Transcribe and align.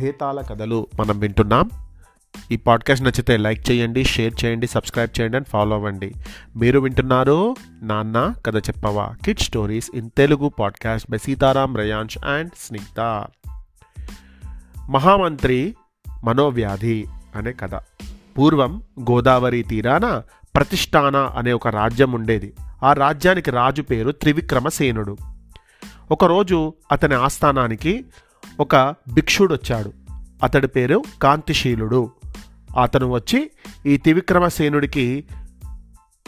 భేతాల 0.00 0.40
కథలు 0.40 0.86
మనం 1.00 1.18
వింటున్నాం. 1.18 1.70
ఈ 2.52 2.56
పాడ్కాస్ట్ 2.56 3.04
నచ్చితే 3.04 3.36
లైక్ 3.36 3.70
చేయండి 3.70 4.04
షేర్ 4.04 4.44
చేయండి 4.44 4.66
సబ్స్క్రైబ్ 4.66 5.20
చేయండి 5.20 5.36
అండ్ 5.36 5.48
ఫాలో 5.48 5.76
అవ్వండి. 5.76 6.14
మీరు 6.56 6.80
వింటున్నారు 6.80 7.56
నాన్న 7.82 8.34
కథ 8.46 8.56
చెప్పవా 8.56 9.14
kid 9.24 9.38
stories 9.38 9.90
in 9.94 10.10
Telugu 10.16 10.48
podcast 10.48 11.10
by 11.10 11.18
Sitaram 11.18 11.76
Rayansh 11.76 12.18
and 12.24 12.50
Snigdha. 12.58 13.00
మహామంత్రి 14.90 15.76
మనోవ్యాధి 16.24 17.06
అనే 17.36 17.52
కథ. 17.52 17.74
పూర్వం 18.38 18.82
గోదావరి 19.00 19.62
తీరాన 19.62 20.22
ప్రతిష్టాన 20.54 21.16
అనే 21.16 21.52
ఒక 21.52 21.68
రాజ్యం 21.68 22.12
ఉండేది. 22.12 22.54
ఆ 22.82 22.92
రాజ్యానికి 22.92 23.50
రాజు 23.50 23.82
పేరు 23.82 24.10
త్రివిక్రమసేనుడు. 24.10 25.16
ఒకరోజు 26.10 26.74
అతని 26.92 27.14
ఆస్థానానికి 27.14 28.04
ఒక 28.60 28.94
భిక్షుడు 29.12 29.54
వచ్చాడు 29.54 29.92
అతడి 30.42 30.68
పేరు 30.68 31.04
కాంతిశీలుడు. 31.22 32.10
అతను 32.82 33.10
వచ్చి 33.10 33.50
ఈ 33.86 33.96
త్రివిక్రమసేనుడికి 33.96 35.24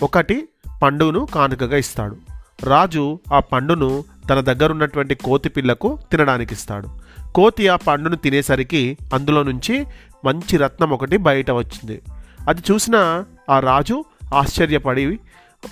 ఒకటి 0.02 0.48
పండును 0.82 1.26
కానుకగా 1.26 1.76
ఇస్తాడు. 1.76 2.16
రాజు 2.62 3.20
ఆ 3.32 3.40
పండును 3.40 4.04
తన 4.30 4.40
దగ్గర 4.40 4.72
ఉన్నటువంటి 4.72 5.14
కోతి 5.14 5.48
పిల్లకు 5.48 5.98
తినడానికి 6.10 6.54
ఇస్తాడు 6.54 6.88
కోతి 7.34 7.68
ఆ 7.68 7.76
పండును 7.76 8.16
తినేసరికి 8.16 8.96
అందులో 9.14 9.42
నుంచి 9.42 9.86
మంచి 10.24 10.56
రత్నం 10.56 10.90
ఒకటి 10.90 11.16
బయట 11.16 11.50
వచ్చింది. 11.50 12.02
అది 12.48 12.62
చూసిన 12.70 13.24
ఆ 13.50 13.60
రాజు 13.60 14.04
ఆశ్చర్యపడి 14.34 15.18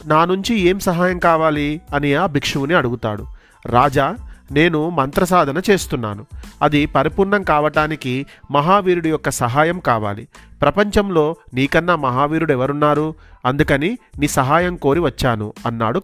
నా 0.06 0.24
నుంచి 0.24 0.58
ఏం 0.58 0.78
సహాయం 0.78 1.18
కావాలి? 1.18 1.80
అని 1.94 2.14
ఆ 2.14 2.26
భిక్షువుని 2.26 2.74
అడుగుతాడు. 2.74 3.26
రాజా 3.66 4.16
నేను 4.50 4.90
మంత్రసాధన 4.90 5.62
చేస్తున్నాను. 5.70 6.26
అది 6.62 6.86
పరిపూర్ణం 6.86 7.42
కావటానికి 7.42 8.26
మహావీరుడి 8.50 9.08
యొక్క 9.08 9.30
సహాయం 9.30 9.80
కావాలి. 9.80 10.28
ప్రపంచంలో 10.62 11.36
నీకన్నా 11.54 11.96
మహావీరుడు 11.96 12.52
ఎవరున్నారు 12.52 13.14
అందుకని 13.44 13.98
నీ 14.18 14.28
సహాయం 14.28 14.76
కోరి 14.76 15.00
వచ్చాను 15.00 15.52
అన్నాడు 15.66 16.02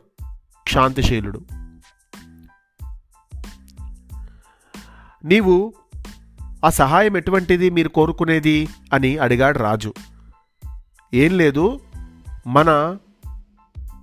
శాంతిశీలుడు. 0.68 1.40
నీవు 5.24 5.74
ఆ 6.64 6.70
సహాయం 6.70 7.16
ఎటువంటిది 7.16 7.70
మీరు 7.70 7.88
కోరుకునేది? 7.88 8.68
అని 8.92 9.18
అడిగాడు 9.18 9.58
రాజు. 9.58 9.94
ఏం 11.14 11.38
లేదు 11.38 11.80
మన 12.46 12.96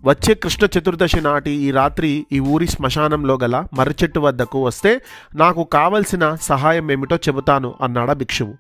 వచ్చే 0.06 0.34
కృష్ణ 0.34 0.68
చతుర్దశి 0.78 1.22
నాటి 1.22 1.52
ఈ 1.52 1.72
రాత్రి 1.72 2.26
ఈ 2.32 2.40
ఊరి 2.40 2.68
శ్మశానంలో 2.68 3.38
గల 3.44 3.66
మర్రిచెట్టు 3.74 4.20
వద్దకు 4.20 4.66
వస్తే 4.66 5.02
నాకు 5.36 5.64
కావలసిన 5.64 6.36
సహాయం 6.42 6.92
ఏమిటో 6.92 7.16
చెబుతాను 7.16 7.76
అన్నాడా 7.82 8.14
భిక్షువు. 8.14 8.54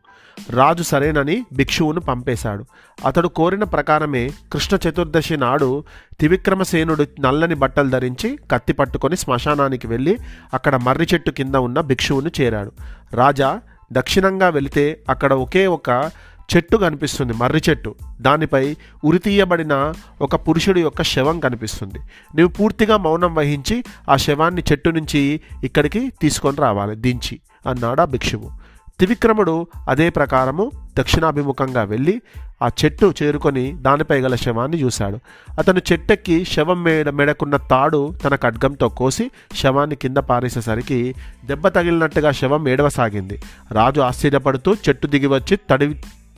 రాజు 0.50 0.84
సరేనని 0.84 1.46
భిక్షువును 1.54 2.00
పంపేశాడు. 2.00 2.66
అతడు 3.06 3.28
కోరిన 3.28 3.64
ప్రకారమే 3.64 4.32
కృష్ణ 4.54 4.78
చతుర్దశి 4.90 5.38
నాడు 5.38 5.84
త్రివిక్రమసేనుడు 6.20 7.06
నల్లని 7.20 7.56
బట్టలు 7.56 7.90
ధరించి 7.90 8.40
కత్తి 8.52 8.74
పట్టుకొని 8.74 9.18
శ్మశానానికి 9.18 9.88
వెళ్ళి 9.88 10.18
అక్కడ 10.54 10.76
మర్రి 10.76 11.08
చెట్టు 11.14 11.32
కింద 11.32 11.56
ఉన్న 11.56 11.82
భిక్షువును 11.82 12.32
చేరాడు. 12.42 12.72
రాజా 13.14 13.62
దక్షిణంగా 13.94 14.50
వెళితే 14.50 15.00
అక్కడ 15.10 15.34
ఒకే 15.34 15.68
ఒక 15.68 16.12
చెట్టు 16.56 16.78
కనిపిస్తుంది 16.78 17.34
మర్రి 17.34 17.62
చెట్టు. 17.70 17.96
దానిపై 18.22 18.76
ఉరితీయబడిన 19.04 19.94
ఒక 20.22 20.36
పురుషుడి 20.36 20.82
యొక్క 20.82 21.02
శవం 21.04 21.40
కనిపిస్తుంది. 21.40 22.00
నువ్వు 22.36 22.54
పూర్తిగా 22.54 22.98
మౌనం 22.98 23.36
వహించి 23.36 23.84
ఆ 24.10 24.18
శవాన్ని 24.18 24.64
చెట్టు 24.72 24.90
నుంచి 24.90 25.42
ఇక్కడికి 25.64 26.12
తీసుకొని 26.22 26.58
రావాలి 26.58 26.96
దించి 26.96 27.40
అన్నాడు 27.68 28.02
ఆ 28.02 28.06
భిక్షువు. 28.06 28.50
త్రివిక్రముడు 29.00 29.68
అదే 29.90 30.10
ప్రకారము 30.10 30.72
దక్షిణాభిముఖంగా 31.00 31.84
వెళ్ళి 31.84 32.22
ఆ 32.64 32.70
చెట్టు 32.80 33.14
చేరుకొని 33.24 33.72
దానిపై 33.82 34.22
గల 34.22 34.36
శవాన్ని 34.36 34.78
చూశాడు. 34.84 35.20
అతను 35.60 35.82
చెట్టెక్కి 35.92 36.46
శవం 36.46 36.84
మేడ 36.84 37.10
మెడకున్న 37.10 37.58
తాడు 37.58 38.14
తన 38.26 38.36
ఖడ్గంతో 38.36 38.90
కోసి 38.90 39.32
శవాన్ని 39.56 39.96
కింద 39.96 40.18
పారేసేసరికి 40.18 41.16
దెబ్బ 41.46 41.68
తగిలినట్టుగా 41.68 42.32
శవం 42.32 42.68
ఏడవసాగింది 42.68 43.42
రాజు 43.72 44.02
ఆశ్చర్యపడుతూ 44.02 44.74
చెట్టు 44.74 45.08
దిగి 45.08 45.28
వచ్చి 45.28 45.58
తడివి 45.70 45.96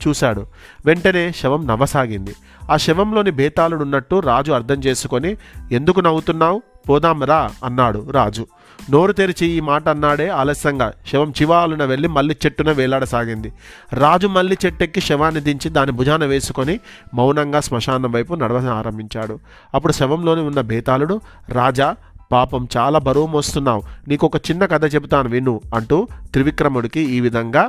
చూశాడు. 0.08 0.46
వెంటనే 0.86 1.32
శవం 1.32 1.66
నవ్వసాగింది. 1.66 2.34
ఆ 2.70 2.76
శవంలోని 2.76 3.30
బేతాళుడు 3.30 3.82
ఉన్నట్టు 3.82 4.20
రాజు 4.20 4.52
అర్థం 4.52 4.74
చేసుకొని 4.74 5.36
ఎందుకు 5.72 6.00
నవ్వుతున్నావు? 6.00 6.62
పోదాం 6.88 7.24
రా 7.24 7.50
అన్నాడు 7.64 8.10
రాజు. 8.10 8.46
నోరు 8.90 9.12
తెరిచి 9.12 9.46
ఈ 9.46 9.60
మాట 9.60 9.88
అన్నాడే 9.88 10.28
ఆలస్యంగా. 10.28 10.92
శవం 11.12 11.30
చివాలున 11.30 11.84
వెళ్ళి 11.84 12.08
మల్లి 12.08 12.36
చెట్టున 12.46 12.72
వేలాడసాగింది. 12.72 13.52
రాజు 13.92 14.26
మల్లి 14.26 14.58
చెట్టెక్కి 14.66 15.00
శవాన్ని 15.00 15.40
దించి 15.40 15.70
దాని 15.70 15.92
భుజాన 15.92 16.24
వేసుకొని 16.24 16.80
మౌనంగా 17.14 17.60
శ్మశానం 17.60 18.12
వైపు 18.12 18.34
నడవ 18.34 18.68
ఆరంభించాడు. 18.68 19.38
అప్పుడు 19.74 19.92
శవంలోని 19.92 20.40
ఉన్న 20.40 20.60
బేతాళుడు 20.60 21.20
రాజా 21.48 21.96
పాపం 22.32 22.68
చాలా 22.76 22.98
బరువు 22.98 23.26
మోస్తున్నావు. 23.26 23.82
నీకు 24.08 24.26
ఒక 24.26 24.36
చిన్న 24.36 24.66
కథ 24.66 24.94
చెబుతాను 24.94 25.28
విను 25.28 25.60
అంటూ 25.74 26.08
త్రివిక్రముడికి 26.32 27.00
ఈ 27.00 27.20
విధంగా 27.20 27.68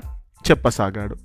చెప్పసాగాడు. 0.51 1.15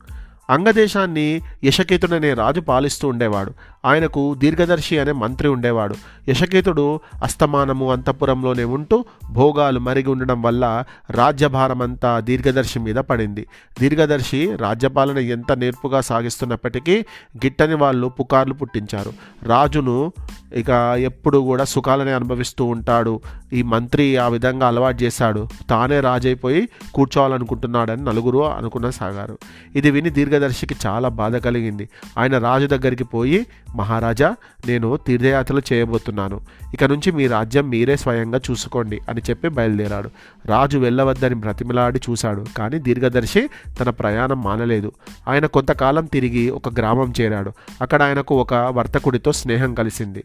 అంగదేశాన్ని 0.51 1.41
యశకేతుడనే 1.65 2.35
రాజు 2.35 2.61
పాలిస్తూ 2.61 3.09
ఉండేవాడు. 3.09 3.53
ఆయనకు 3.85 4.35
దీర్ఘదర్శి 4.35 4.99
అనే 4.99 5.13
మంత్రి 5.13 5.49
ఉండేవాడు. 5.49 5.95
యశకేతుడు 6.29 7.01
అస్తమానము 7.23 7.93
అంతఃపురంలోనే 7.93 8.65
ఉంటూ 8.65 9.05
భోగాలు 9.33 9.81
మరిగి 9.81 10.11
ఉండడం 10.11 10.43
వల్ల 10.43 10.85
రాజ్యభారమంతా 11.11 12.21
దీర్ఘదర్శి 12.21 12.79
మీద 12.79 12.95
పడింది. 12.95 13.47
దీర్ఘదర్శి 13.81 14.57
రాజ్యపాలన 14.57 15.19
ఎంత 15.19 15.53
నేర్పుగా 15.53 16.01
సాగిస్తున్నప్పటికీ 16.01 17.05
గిట్టని 17.37 17.75
వాళ్ళు 17.75 18.07
పుకార్లు 18.07 18.55
పుట్టించారు. 18.55 19.13
రాజును 19.43 20.13
ఇక 20.55 20.71
ఎప్పుడు 20.99 21.39
కూడా 21.39 21.65
సుఖాలనే 21.65 22.13
అనుభవిస్తూ 22.13 22.65
ఉంటాడు. 22.65 23.21
ఈ 23.53 23.63
మంత్రి 23.63 24.17
ఆ 24.17 24.29
విధంగా 24.29 24.69
అలవాటు 24.69 25.03
చేశాడు. 25.03 25.49
తానే 25.71 26.01
రాజైపోయి 26.01 26.69
కూర్చోవాలనుకుంటున్నాడని 26.95 28.05
నలుగురు 28.05 28.45
అనుకున్న 28.45 28.91
సాగారు. 28.91 29.39
ఇది 29.77 29.91
విని 29.91 30.11
దీర్ఘదర్శికి 30.11 30.77
చాలా 30.87 31.09
బాధ 31.09 31.37
కలిగింది. 31.37 31.89
ఆయన 32.19 32.39
రాజు 32.39 32.67
దగ్గరికి 32.67 33.05
పోయి 33.05 33.47
మహారాజా 33.77 34.37
నేను 34.67 34.97
తీర్థయాత్రలు 34.97 35.63
చేయబోతున్నాను. 35.73 36.41
ఇక 36.75 36.85
నుంచి 36.85 37.13
మీ 37.13 37.27
రాజ్యం 37.27 37.69
మీరే 37.69 37.97
స్వయంగా 37.97 38.41
చూసుకోండి 38.51 39.01
అని 39.09 39.21
చెప్పి 39.31 39.49
బయలుదేరాడు. 39.49 40.11
రాజు 40.47 40.79
వెళ్ళవద్దని 40.79 41.35
బ్రతిమలాడి 41.35 42.01
చూశాడు 42.11 42.47
కానీ 42.57 42.79
దీర్ఘదర్శి 42.79 43.49
తన 43.81 43.91
ప్రయాణం 43.91 44.43
మానలేదు. 44.43 44.93
ఆయన 45.29 45.47
కొంతకాలం 45.47 46.05
తిరిగి 46.05 46.51
ఒక 46.51 46.69
గ్రామం 46.69 47.13
చేరాడు. 47.21 47.53
అక్కడ 47.83 48.03
ఆయనకు 48.03 48.41
ఒక 48.41 48.55
వర్తకుడితో 48.55 49.33
స్నేహం 49.33 49.75
కలిసింది. 49.75 50.25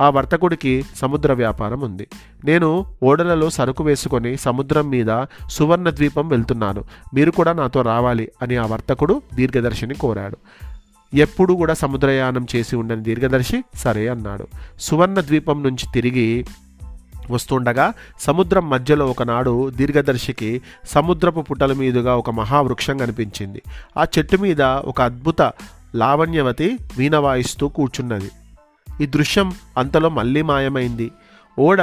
ఆ 0.00 0.10
వర్తకుడికి 0.10 0.84
సముద్ర 0.96 1.32
వ్యాపారం 1.32 1.80
ఉంది. 1.80 2.06
నేను 2.44 2.86
ఓడలలో 3.02 3.50
సరుకు 3.50 3.84
వేసుకొని 3.84 4.36
సముద్రం 4.36 4.90
మీద 4.90 5.24
సువర్ణ 5.50 5.90
ద్వీపం 5.90 6.28
వెళ్తున్నాను. 6.28 6.84
మీరు 7.14 7.30
కూడా 7.30 7.52
నాతో 7.52 7.82
రావాలి 7.82 8.28
అని 8.42 8.56
ఆ 8.56 8.66
వర్తకుడు 8.66 9.22
దీర్ఘదర్శిని 9.34 9.94
కోరాడు. 9.94 10.36
ఎప్పుడు 11.14 11.52
కూడా 11.54 11.74
సముద్రయానం 11.74 12.46
చేసి 12.56 12.76
ఉండని 12.76 13.02
దీర్ఘదర్శి 13.02 13.64
సరే 13.74 14.08
అన్నాడు. 14.08 14.46
సువర్ణ 14.80 15.20
ద్వీపం 15.20 15.62
నుంచి 15.62 15.86
తిరిగి 15.94 16.44
వస్తుండగా 17.30 17.92
సముద్రం 18.20 18.70
మధ్యలో 18.70 19.06
ఒకనాడు 19.06 19.70
దీర్ఘదర్శికి 19.70 20.62
సముద్రపు 20.86 21.40
పుటల 21.40 21.72
మీదుగా 21.72 22.16
ఒక 22.16 22.30
మహావృక్షం 22.30 22.98
కనిపించింది. 22.98 23.62
ఆ 23.98 24.06
చెట్టు 24.18 24.36
మీద 24.36 24.62
ఒక 24.62 25.00
అద్భుత 25.00 25.42
లావణ్యవతి 25.94 26.78
వీణ 26.98 27.16
వాయిస్తూ 27.16 27.68
కూర్చున్నది. 27.68 28.30
ఈ 29.00 29.06
దృశ్యం 29.06 29.52
అంతలో 29.78 30.08
మళ్ళీ 30.08 30.42
మాయమైంది. 30.42 31.10
ఓడ 31.58 31.82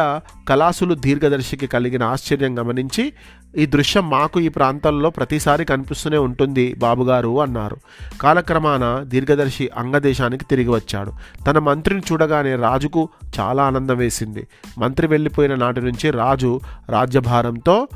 కళాసులు 0.49 0.93
దీర్ఘదర్శికి 0.93 1.67
కలిగిన 1.67 2.03
ఆశ్చర్యం 2.03 2.59
గమనించి 2.59 3.13
ఈ 3.57 3.65
దృశ్యం 3.65 4.09
మాకు 4.09 4.39
ఈ 4.39 4.47
ప్రాంతంలో 4.47 5.09
ప్రతిసారి 5.09 5.65
కనిపిస్తూనే 5.65 6.17
ఉంటుంది 6.17 6.73
బాబుగారు 6.73 7.41
అన్నారు. 7.41 7.77
కాలక్రమాన 8.21 9.03
దీర్ఘదర్శి 9.03 9.69
అంగదేశానికి 9.77 10.45
తిరిగి 10.45 10.69
వచ్చాడు. 10.69 11.11
తన 11.47 11.59
మంత్రిని 11.59 12.01
చూడగానే 12.11 12.55
రాజుకు 12.55 13.09
చాలా 13.39 13.63
ఆనందం 13.63 13.97
వేసింది. 13.97 14.47
మంత్రి 14.77 15.07
వెళ్ళిపోయిన 15.07 15.55
నాటి 15.55 15.81
నుంచి 15.81 16.11
రాజు 16.11 16.59
రాజ్యభారంతో 16.89 17.87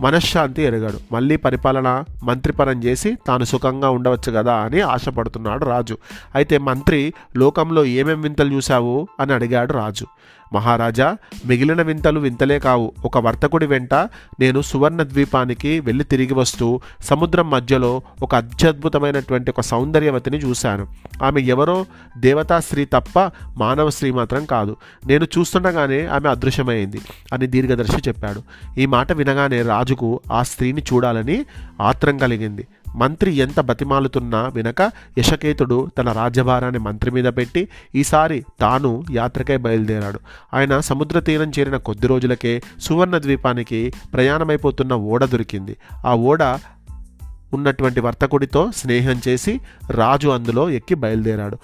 మనశ్శాంతి 0.00 0.62
ఎరగాడు. 0.62 1.14
మళ్ళీ 1.14 1.36
పరిపాలన 1.36 2.04
మంత్రిపరం 2.22 2.84
చేసి 2.84 3.18
తాను 3.26 3.44
సుఖంగా 3.44 3.90
ఉండవచ్చు 3.90 4.32
కదా 4.32 4.54
అని 4.54 4.80
ఆశపడుతున్నాడు 4.80 5.64
రాజు. 5.64 5.98
అయితే 6.34 6.58
మంత్రి 6.58 7.14
లోకంలో 7.36 7.84
ఏమేం 7.84 8.20
వింతలు 8.20 8.52
చూశావు? 8.54 9.08
అని 9.20 9.32
అడిగాడు 9.32 9.72
రాజు. 9.72 10.06
మహారాజా 10.52 11.16
మిగిలిన 11.46 11.82
వింతలు 11.82 12.20
వింతలే 12.20 12.58
కావు. 12.58 12.92
ఒక 13.04 13.18
వర్తకుడి 13.18 13.66
వెంట 13.66 13.94
నేను 14.40 14.60
సువర్ణ 14.60 15.02
ద్వీపానికి 15.02 15.80
వెళ్ళి 15.80 16.04
తిరిగి 16.04 16.34
వస్తూ 16.34 16.80
సముద్రం 17.00 17.50
మధ్యలో 17.50 18.02
ఒక 18.22 18.34
అత్యద్భుతమైనటువంటి 18.34 19.50
ఒక 19.50 19.60
సౌందర్యవతిని 19.60 20.38
చూశాను. 20.38 20.86
ఆమె 21.22 21.40
ఎవరో 21.40 21.86
దేవతా 22.18 22.60
స్త్రీ 22.60 22.84
తప్ప 22.84 23.30
మానవ 23.56 23.90
స్త్రీ 23.90 24.10
మాత్రం 24.10 24.44
కాదు. 24.44 24.76
నేను 25.06 25.24
చూస్తుండగానే 25.38 26.06
ఆమె 26.06 26.28
అదృశ్యమైంది 26.28 27.00
అని 27.32 27.46
దీర్ఘదర్శి 27.46 27.96
చెప్పాడు. 28.08 28.42
ఈ 28.80 28.86
మాట 28.86 29.12
వినగానే 29.12 29.62
రాజుకు 29.62 30.20
ఆ 30.32 30.42
స్త్రీని 30.42 30.82
చూడాలని 30.92 31.44
ఆత్రం 31.80 32.18
కలిగింది. 32.18 32.66
మంత్రి 32.96 33.34
ఎంత 33.34 33.60
బతిమాలుతున్నా 33.60 34.48
వినక 34.48 34.82
యశకేతుడు 35.18 35.90
తన 35.98 36.12
రాజ్యభారాన్ని 36.12 36.78
మంత్రి 36.78 37.10
మీద 37.10 37.24
పెట్టి 37.24 37.68
ఈసారి 37.94 38.44
తాను 38.60 39.04
యాత్రకై 39.10 39.56
బయలుదేరాడు. 39.56 40.20
ఆయన 40.54 40.80
సముద్ర 40.80 41.20
తీరం 41.20 41.52
చేరిన 41.58 41.76
కొద్ది 41.76 42.06
రోజులకే 42.06 42.62
సువర్ణ 42.80 43.18
ద్వీపానికి 43.18 43.92
ప్రయాణమైపోతున్న 44.14 44.94
ఓడ 44.94 45.24
దొరికింది. 45.24 45.76
ఆ 46.06 46.14
ఓడ 46.14 46.42
ఉన్నటువంటి 47.52 48.00
వర్తకుడితో 48.00 48.70
స్నేహం 48.76 49.20
చేసి 49.28 49.60
రాజు 49.90 50.28
అందులో 50.28 50.70
ఎక్కి 50.70 50.94
బయలుదేరాడు. 50.94 51.58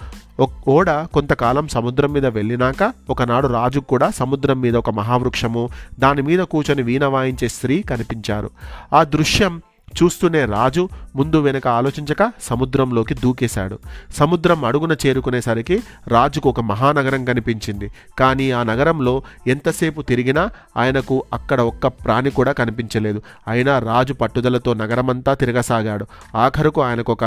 ఓడ 0.67 0.91
కొంతకాలం 0.91 1.67
సముద్రం 1.67 2.11
మీద 2.11 2.25
వెళ్ళినాక 2.25 2.93
ఒకనాడు 3.09 3.47
రాజు 3.47 3.79
కూడా 3.79 4.09
సముద్రం 4.09 4.61
మీద 4.61 4.75
ఒక 4.75 4.89
మహావృక్షము 4.89 5.69
దాని 5.99 6.21
మీద 6.21 6.39
కూర్చొని 6.39 6.81
వీణ 6.81 7.05
వాయించే 7.05 7.47
స్త్రీ 7.47 7.81
కనిపించారు. 7.81 8.49
ఆ 8.93 9.03
దృశ్యం 9.03 9.61
చూస్తూనే 10.03 10.45
రాజు 10.45 10.89
ముందు 11.15 11.37
వెనక 11.37 11.67
ఆలోచించక 11.67 12.31
సముద్రంలోకి 12.41 13.13
దూకేశాడు. 13.13 13.79
సముద్రం 14.15 14.65
అడుగున 14.65 14.95
చేరుకునేసరికి 15.05 15.83
రాజుకు 16.07 16.49
ఒక 16.49 16.59
మహానగరం 16.59 17.25
కనిపించింది. 17.25 17.91
కానీ 18.19 18.51
ఆ 18.51 18.63
నగరంలో 18.63 19.23
ఎంతసేపు 19.47 20.01
తిరిగినా 20.01 20.49
ఆయనకు 20.77 21.23
అక్కడ 21.33 21.61
ఒక్క 21.61 21.87
ప్రాణి 21.87 22.29
కూడా 22.29 22.51
కనిపించలేదు. 22.51 23.21
అయినా 23.47 23.79
రాజు 23.79 24.13
పట్టుదలతో 24.13 24.73
నగరమంతా 24.73 25.33
తిరగసాగాడు. 25.33 26.05
ఆఖరుకు 26.35 26.81
ఆయనకు 26.81 27.11
ఒక 27.11 27.23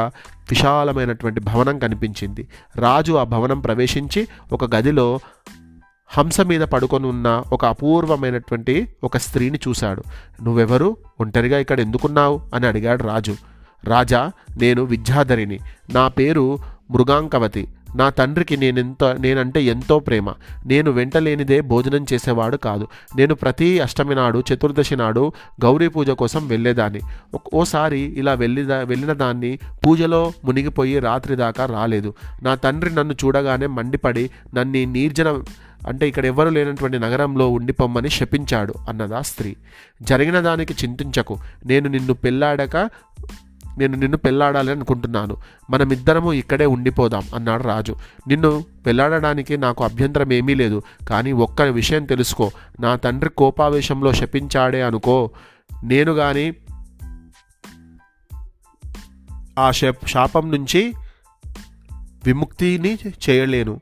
విశాలమైనటువంటి 0.50 1.40
భవనం 1.40 1.78
కనిపించింది. 1.78 2.48
రాజు 2.76 3.12
ఆ 3.12 3.24
భవనం 3.24 3.60
ప్రవేశించి 3.60 4.28
ఒక 4.52 4.74
గదిలో 4.74 5.20
హంస 6.12 6.40
మీద 6.40 6.60
పడుకొని 6.60 7.06
ఉన్న 7.06 7.42
ఒక 7.52 7.64
అపూర్వమైనటువంటి 7.64 8.88
ఒక 9.04 9.16
స్త్రీని 9.16 9.58
చూశాడు. 9.68 10.02
నువ్వెవరు? 10.42 10.96
ఒంటరిగా 11.20 11.58
ఇక్కడ 11.58 11.80
ఎందుకున్నావు? 11.80 12.40
అని 12.54 12.66
అడిగాడు 12.66 13.02
రాజు. 13.02 13.36
రాజా 13.84 14.32
నేను 14.56 14.82
విద్యాధరిని. 14.82 15.58
నా 15.94 16.08
పేరు 16.08 16.58
మృగాంకవతి. 16.90 17.68
నా 17.96 18.08
తండ్రికి 18.08 18.56
నేనెంత 18.56 19.04
నేనంటే 19.04 19.62
ఎంతో 19.62 19.98
ప్రేమ. 19.98 20.30
నేను 20.66 20.90
వెంటలేనిదే 20.90 21.60
భోజనం 21.60 22.06
చేసేవాడు 22.12 22.56
కాదు. 22.56 22.88
నేను 23.16 23.34
ప్రతి 23.34 23.80
అష్టమి 23.80 24.14
నాడు 24.14 24.42
చతుర్దశి 24.54 24.96
నాడు 24.96 25.32
గౌరీ 25.64 25.88
పూజ 25.88 26.10
కోసం 26.10 26.48
వెళ్ళేదాన్ని. 26.48 27.00
ఓసారి 27.54 28.00
ఇలా 28.00 28.34
వెళ్ళి 28.34 28.62
వెళ్ళిన 28.62 29.12
దాన్ని 29.12 29.58
పూజలో 29.86 30.32
మునిగిపోయి 30.44 30.98
రాత్రి 30.98 31.36
దాకా 31.36 31.66
రాలేదు. 31.66 32.14
నా 32.42 32.54
తండ్రి 32.54 32.94
నన్ను 32.94 33.14
చూడగానే 33.24 33.66
మండిపడి 33.66 34.30
నన్ను 34.54 34.84
నీర్జన 34.84 35.28
నిర్జన 35.28 35.42
అంటే 35.86 36.08
ఇక్కడ 36.08 36.26
ఎవరు 36.26 36.48
లేనటువంటి 36.48 36.98
నగరంలో 36.98 37.48
ఉండిపోమ్మని 37.48 38.10
శపించాడు 38.10 38.74
అన్నదా 38.88 39.20
స్త్రీ. 39.20 39.56
జరిగిన 40.02 40.40
దానికి 40.40 40.72
చింతించకు. 40.72 41.38
నేను 41.66 41.88
నిన్ను 41.88 42.14
పెళ్ళాడక 42.14 42.76
నేను 43.78 43.96
నిన్ను 43.96 44.18
పెళ్ళాడాలి 44.18 44.70
అనుకుంటున్నాను. 44.70 45.36
మనమిద్దరము 45.70 46.32
ఇక్కడే 46.32 46.66
ఉండిపోదాం 46.66 47.22
అన్నాడు 47.34 47.62
రాజు. 47.62 47.96
నిన్ను 48.28 48.64
పెళ్ళాడడానికి 48.86 49.56
నాకు 49.56 49.84
అభ్యంతరం 49.84 50.32
ఏమీ 50.32 50.54
లేదు. 50.54 50.82
కానీ 51.08 51.32
ఒక్క 51.32 51.62
విషయం 51.62 52.04
తెలుసుకో. 52.04 52.50
నా 52.80 52.96
తండ్రి 52.96 53.30
కోపావేశంలో 53.30 54.12
శపించాడే 54.12 54.82
అనుకో. 54.82 55.30
నేను 55.84 56.12
కానీ 56.12 56.52
ఆ 59.58 59.70
శప్ 59.70 60.08
శాపం 60.08 60.50
నుంచి 60.50 60.92
విముక్తిని 62.26 62.98
చేయలేను. 63.28 63.80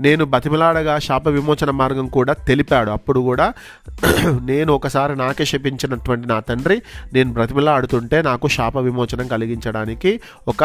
నేను 0.00 0.24
బతిమలాడగా 0.24 0.98
శాప 0.98 1.28
విమోచన 1.28 1.70
మార్గం 1.70 2.06
కూడా 2.08 2.32
తెలిపాడు. 2.48 2.90
అప్పుడు 2.90 3.20
కూడా 3.20 3.46
నేను 4.50 4.70
ఒకసారి 4.72 5.16
నాకే 5.16 5.44
శపించినటువంటి 5.44 6.26
నా 6.26 6.40
తండ్రి 6.40 6.76
నేను 7.12 7.32
బ్రతిమలాడుతుంటే 7.32 8.22
నాకు 8.22 8.48
శాప 8.48 8.78
విమోచనం 8.78 9.28
కలిగించడానికి 9.28 10.12
ఒక 10.48 10.62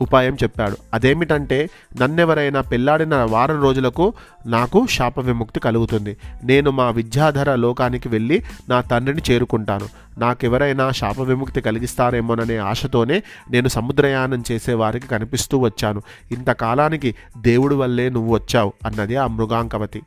ఉపాయం 0.00 0.34
చెప్పాడు. 0.42 0.76
అదేమిటంటే 0.94 1.70
నన్నెవరైనా 2.00 2.60
పెళ్ళాడిన 2.60 3.14
వారం 3.14 3.62
రోజులకు 3.62 4.12
నాకు 4.46 4.86
శాప 4.86 5.20
విముక్తి 5.20 5.60
కలుగుతుంది. 5.60 6.16
నేను 6.44 6.70
మా 6.70 6.90
విద్యాధర 6.90 7.54
లోకానికి 7.54 8.08
వెళ్ళి 8.08 8.42
నా 8.68 8.80
తండ్రిని 8.80 9.22
చేరుకుంటాను. 9.30 9.88
నాకెవరైనా 10.18 10.90
శాప 10.90 11.20
విముక్తి 11.20 11.60
కలిగిస్తారేమోననే 11.60 12.56
ఆశతోనే 12.56 13.22
నేను 13.50 13.68
సముద్రయానం 13.68 14.44
చేసే 14.52 14.74
వారికి 14.74 15.08
కనిపిస్తూ 15.08 15.58
వచ్చాను. 15.58 16.02
ఇంతకాలానికి 16.30 17.14
దేవుడి 17.38 17.74
వల్లే 17.74 18.08
నువ్వు 18.08 18.34
వచ్చావు 18.34 18.72
అన్నది 18.86 19.16
ఆ 19.16 19.26
మృగాంకవతి. 19.26 20.02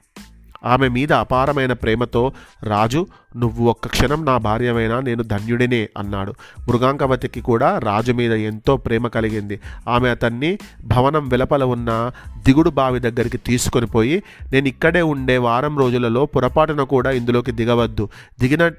ఆమె 0.65 0.87
మీద 0.87 1.13
అపారమైన 1.13 1.73
ప్రేమతో 1.73 2.31
రాజు 2.63 3.07
నువ్వు 3.35 3.69
ఒక్క 3.69 3.87
క్షణం 3.87 4.25
నా 4.25 4.37
భార్యమైనా 4.37 4.99
నేను 4.99 5.23
ధన్యుడినే 5.23 5.89
అన్నాడు. 5.97 6.33
మృగాంకవతికి 6.67 7.41
కూడా 7.41 7.77
రాజు 7.77 8.11
మీద 8.11 8.31
ఎంతో 8.31 8.77
ప్రేమ 8.77 9.07
కలిగింది. 9.07 9.59
ఆమె 9.87 10.09
అతన్ని 10.09 10.57
భవనం 10.83 11.29
వెలపల 11.29 11.63
ఉన్న 11.63 12.11
దిగుడు 12.37 12.69
బావి 12.69 12.99
దగ్గరికి 12.99 13.37
తీసుకొని 13.37 13.85
పోయి 13.85 14.23
నేను 14.51 14.67
ఇక్కడే 14.67 15.01
ఉండే 15.01 15.37
వారం 15.37 15.77
రోజులలో 15.77 16.25
పొరపాటున 16.25 16.83
కూడా 16.83 17.11
ఇందులోకి 17.11 17.51
దిగవద్దు. 17.51 18.09
దిగిన 18.39 18.71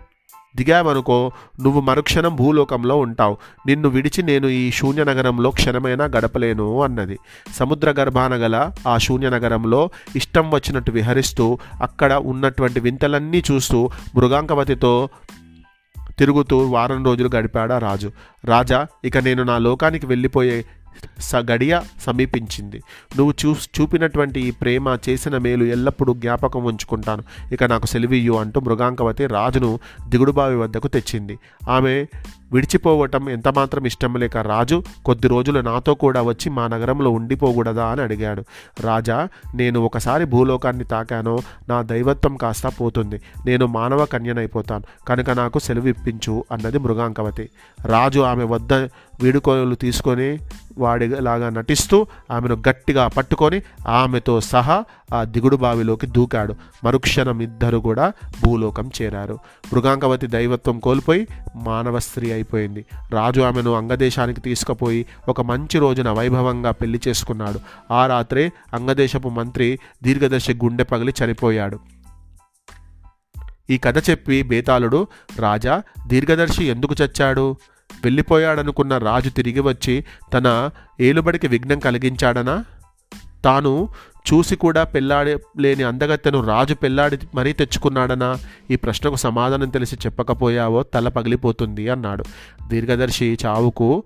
దిగావనుకో 0.57 1.33
నువ్వు 1.61 1.81
మరుక్షణం 1.81 2.37
భూలోకంలో 2.37 2.97
ఉంటావు. 2.97 3.37
నిన్ను 3.67 3.89
విడిచి 3.89 4.23
నేను 4.23 4.47
ఈ 4.47 4.71
శూన్య 4.71 5.05
నగరంలో 5.05 5.51
క్షణమైనా 5.51 6.05
గడపలేను 6.05 6.83
అన్నది. 6.83 7.19
సముద్ర 7.55 7.91
గర్భాన 7.91 8.35
గల 8.35 8.73
ఆ 8.89 8.99
శూన్య 8.99 9.31
నగరంలో 9.31 9.91
ఇష్టం 10.17 10.51
వచ్చినట్టు 10.51 10.91
విహరిస్తూ 10.91 11.59
అక్కడ 11.83 12.13
ఉన్నటువంటి 12.13 12.81
వింతలన్నీ 12.81 13.43
చూస్తూ 13.51 13.91
మృగాంకవతితో 14.17 15.09
తిరుగుతూ 16.19 16.59
వారం 16.59 17.05
రోజులు 17.05 17.31
గడిపాడా 17.35 17.79
రాజు. 17.79 18.13
రాజా 18.45 18.87
ఇక 19.05 19.19
నేను 19.19 19.43
నా 19.43 19.59
లోకానికి 19.59 20.07
వెళ్ళిపోయే 20.07 20.65
స 21.21 21.37
గడియ 21.37 21.81
సమీపించింది. 22.01 22.83
నువ్వు 23.17 23.35
చూ 23.45 23.55
చూపినటువంటి 23.55 24.41
ఈ 24.41 24.51
ప్రేమ 24.51 24.99
చేసిన 25.09 25.39
మేలు 25.39 25.65
ఎల్లప్పుడూ 25.65 26.15
జ్ఞాపకం 26.15 26.65
ఉంచుకుంటాను. 26.65 27.23
ఇక 27.53 27.65
నాకు 27.65 27.87
సెలవియ్యు 27.87 28.33
అంటూ 28.33 28.61
మృగాంకవతి 28.61 29.27
రాజును 29.27 29.79
దిగుడుబావి 30.09 30.57
వద్దకు 30.57 30.89
తెచ్చింది. 30.89 31.39
ఆమె 31.69 32.07
విడిచిపోవటం 32.53 33.29
ఎంతమాత్రం 33.29 33.85
ఇష్టం 33.85 34.17
లేక 34.17 34.37
రాజు 34.37 34.83
కొద్ది 35.07 35.29
రోజులు 35.29 35.61
నాతో 35.61 35.95
కూడా 35.95 36.23
వచ్చి 36.23 36.51
మా 36.51 36.67
నగరంలో 36.67 37.11
ఉండిపోకూడదా 37.11 37.87
అని 37.87 38.01
అడిగాడు. 38.03 38.45
రాజా 38.81 39.29
నేను 39.55 39.81
ఒకసారి 39.81 40.25
భూలోకాన్ని 40.25 40.85
తాకానో 40.85 41.39
నా 41.69 41.83
దైవత్వం 41.83 42.37
కాస్త 42.37 42.67
పోతుంది. 42.67 43.21
నేను 43.47 43.67
మానవ 43.67 44.05
కన్యనైపోతాను. 44.05 44.85
కనుక 45.09 45.31
నాకు 45.31 45.59
సెలవు 45.59 45.87
ఇప్పించు 45.87 46.45
అన్నది 46.53 46.79
మృగాంకవతి. 46.79 47.49
రాజు 47.87 48.21
ఆమె 48.21 48.45
వద్ద 48.45 48.73
వీడుకోలు 49.23 49.75
తీసుకొని 49.75 50.39
వాడిలాగా 50.79 51.49
నటిస్తూ 51.51 52.07
ఆమెను 52.31 52.63
గట్టిగా 52.69 53.09
పట్టుకొని 53.09 53.63
ఆమెతో 53.89 54.41
సహా 54.41 54.85
ఆ 55.15 55.25
దిగుడు 55.25 55.57
బావిలోకి 55.57 56.07
దూకాడు. 56.07 56.55
మరుక్షణం 56.85 57.41
ఇద్దరు 57.41 57.79
కూడా 57.79 58.13
భూలోకం 58.45 58.91
చేరారు. 59.03 59.39
మృగాంకవతి 59.73 60.27
దైవత్వం 60.27 60.79
కోల్పోయి 60.79 61.29
మానవ 61.57 61.99
స్త్రీ 61.99 62.33
అయిపోయింది. 62.33 62.87
రాజు 63.11 63.41
ఆమెను 63.41 63.75
అంగదేశానికి 63.75 64.41
తీసుకుపోయి 64.41 65.07
ఒక 65.29 65.41
మంచి 65.41 65.79
రోజున 65.79 66.11
వైభవంగా 66.11 66.71
పెళ్ళి 66.71 67.01
చేసుకున్నాడు. 67.09 67.61
ఆ 67.91 68.07
రాత్రే 68.07 68.53
అంగదేశపు 68.75 69.29
మంత్రి 69.29 69.79
దీర్ఘదర్శి 70.03 70.55
గుండె 70.55 70.85
పగిలి 70.85 71.15
చనిపోయాడు. 71.25 71.79
ఈ 73.71 73.79
కథ 73.79 74.11
చెప్పి 74.11 74.43
బేతాళుడు 74.43 75.07
రాజా 75.39 75.83
దీర్ఘదర్శి 76.07 76.65
ఎందుకు 76.65 76.95
చచ్చాడు? 77.03 77.57
వెళ్ళిపోయాడనుకున్న 78.05 78.99
రాజు 78.99 79.31
తిరిగి 79.31 79.61
వచ్చి 79.61 80.05
తన 80.33 80.71
ఏలుబడికి 81.01 81.49
విఘ్నం 81.49 81.79
కలిగించాడనా? 81.79 82.65
తాను 83.45 83.89
చూసి 84.21 84.57
కూడా 84.57 84.85
పెళ్ళాడి 84.85 85.39
లేని 85.59 85.83
అందగత్తెను 85.83 86.41
రాజు 86.41 86.75
పెళ్ళాడి 86.75 87.19
మరీ 87.35 87.53
తెచ్చుకున్నాడనా? 87.53 88.39
ఈ 88.71 88.77
ప్రశ్నకు 88.77 89.17
సమాధానం 89.17 89.69
తెలిసి 89.69 89.97
చెప్పకపోయావో 89.97 90.83
తల 90.83 91.09
పగిలిపోతుంది 91.09 91.89
అన్నాడు. 91.89 92.25
దీర్ఘదర్శి 92.69 93.39
చావుకు 93.47 94.03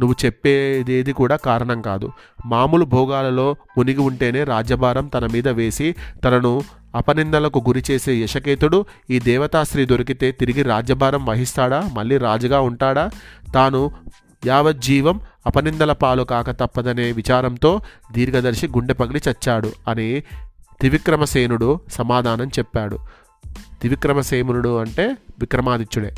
నువ్వు 0.00 0.16
చెప్పేదేది 0.24 1.12
కూడా 1.12 1.36
కారణం 1.36 1.82
కాదు. 1.82 2.12
మామూలు 2.46 2.84
భోగాలలో 2.84 3.56
మునిగి 3.78 4.00
ఉంటేనే 4.00 4.44
రాజ్యభారం 4.44 5.06
తన 5.06 5.26
మీద 5.26 5.48
వేసి 5.48 5.94
తనను 6.24 6.60
అపనిందలకు 6.94 7.58
గురి 7.58 7.84
చేసే 7.90 8.14
యశకేతుడు 8.14 8.84
ఈ 9.10 9.18
దేవతాశ్రీ 9.18 9.86
దొరికితే 9.86 10.32
తిరిగి 10.32 10.62
రాజ్యభారం 10.62 11.26
వహిస్తాడా? 11.26 11.90
మళ్ళీ 11.92 12.16
రాజుగా 12.16 12.60
ఉంటాడా? 12.60 13.10
తాను 13.54 13.90
యావజ్జీవం 14.46 15.20
అపనిందల 15.46 15.92
పాలు 15.92 16.22
కాక 16.22 16.50
తప్పదనే 16.50 17.12
విచారంతో 17.12 17.80
దీర్ఘదర్శి 18.12 18.66
గుండె 18.66 18.94
పగిలి 18.94 19.22
చచ్చాడు 19.30 19.72
అని 19.88 20.20
త్రివిక్రమసేనుడు 20.80 21.80
సమాధానం 21.92 22.46
చెప్పాడు. 22.46 22.98
త్రివిక్రమసేనుడు 23.46 24.78
అంటే 24.78 25.16
విక్రమాదిత్యుడే. 25.40 26.14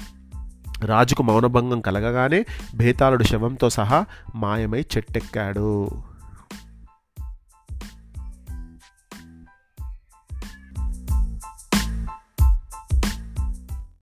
రాజుకు 0.84 1.22
మౌనభంగం 1.22 1.80
కలగగానే 1.80 2.46
భేతాళుడు 2.74 3.24
శవంతో 3.24 3.70
సహా 3.70 4.04
మాయమై 4.34 4.80
చెట్టెక్కాడు. 4.80 5.90